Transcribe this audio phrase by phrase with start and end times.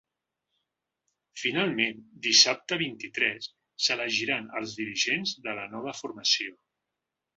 [1.41, 3.51] Finalment, dissabte vint-i-tres
[3.89, 6.59] s’elegiran els dirigents de la nova formació.